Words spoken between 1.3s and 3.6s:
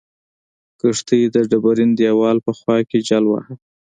د ډبرین دیوال په خوا کې جل واهه.